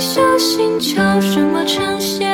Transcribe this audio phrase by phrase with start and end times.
[0.00, 2.27] 小心，叫什么呈现？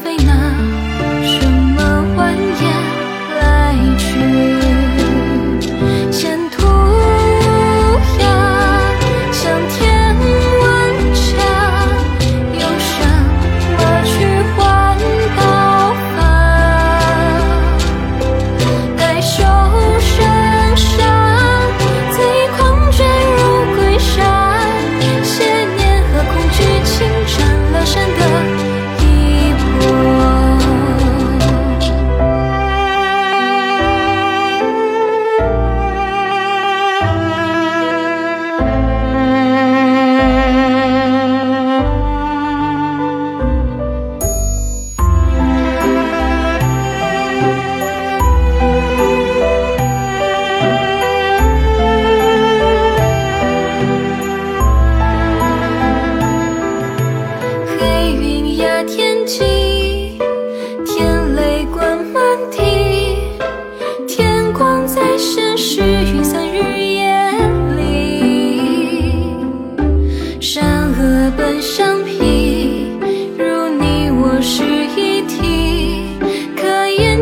[0.00, 0.32] 而非那
[1.26, 2.62] 什么蜿蜒
[3.38, 4.69] 来去。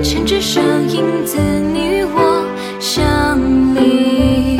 [0.03, 2.47] 前只剩影子，你我
[2.79, 3.39] 相
[3.75, 4.59] 离，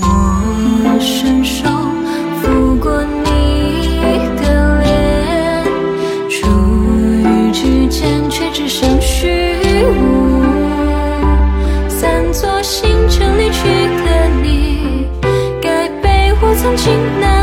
[0.00, 1.68] 我伸手
[2.42, 3.86] 抚过你
[4.40, 4.42] 的
[4.82, 5.64] 脸，
[6.30, 6.48] 初
[7.20, 9.56] 遇之间却只剩虚
[10.00, 10.42] 无，
[11.88, 13.68] 三座星辰离去
[14.04, 15.06] 的你，
[15.60, 16.90] 该被我藏进
[17.20, 17.33] 哪？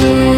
[0.00, 0.29] to